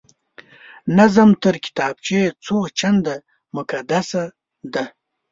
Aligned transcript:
نظم 0.97 1.29
تر 1.43 1.55
کتابچې 1.65 2.21
څو 2.45 2.57
چنده 2.79 3.15
مقدسه 3.57 4.21
دی 4.73 4.85